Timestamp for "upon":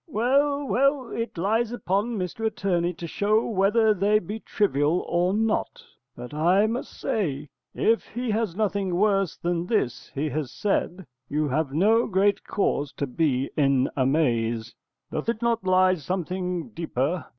1.71-2.17